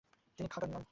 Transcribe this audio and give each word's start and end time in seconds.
তিনি 0.39 0.47
খাগান 0.49 0.71
হন। 0.75 0.83